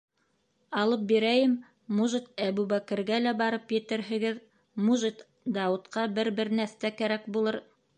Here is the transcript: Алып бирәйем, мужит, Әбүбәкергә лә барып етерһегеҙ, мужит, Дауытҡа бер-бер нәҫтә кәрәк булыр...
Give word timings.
Алып 0.83 1.03
бирәйем, 1.11 1.53
мужит, 1.99 2.31
Әбүбәкергә 2.47 3.21
лә 3.27 3.35
барып 3.43 3.77
етерһегеҙ, 3.79 4.43
мужит, 4.89 5.25
Дауытҡа 5.61 6.11
бер-бер 6.21 6.57
нәҫтә 6.63 6.97
кәрәк 7.03 7.35
булыр... 7.39 7.67